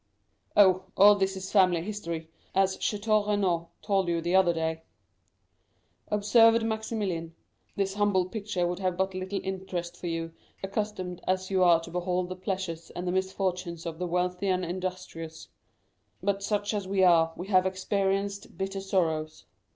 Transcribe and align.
"Oh, 0.57 0.85
all 0.97 1.13
this 1.13 1.37
is 1.37 1.47
a 1.47 1.51
family 1.51 1.83
history, 1.83 2.31
as 2.55 2.75
Château 2.79 3.27
Renaud 3.27 3.69
told 3.83 4.07
you 4.07 4.19
the 4.19 4.33
other 4.35 4.51
day," 4.51 4.81
observed 6.07 6.63
Maximilian. 6.65 7.35
"This 7.75 7.93
humble 7.93 8.25
picture 8.27 8.65
would 8.65 8.79
have 8.79 8.97
but 8.97 9.13
little 9.13 9.39
interest 9.43 9.95
for 9.95 10.07
you, 10.07 10.33
accustomed 10.63 11.21
as 11.27 11.51
you 11.51 11.63
are 11.63 11.79
to 11.81 11.91
behold 11.91 12.29
the 12.29 12.35
pleasures 12.35 12.89
and 12.95 13.07
the 13.07 13.11
misfortunes 13.11 13.85
of 13.85 13.99
the 13.99 14.07
wealthy 14.07 14.47
and 14.47 14.65
industrious; 14.65 15.47
but 16.23 16.41
such 16.41 16.73
as 16.73 16.87
we 16.87 17.03
are, 17.03 17.31
we 17.35 17.45
have 17.49 17.67
experienced 17.67 18.57
bitter 18.57 18.81
sorrows." 18.81 19.45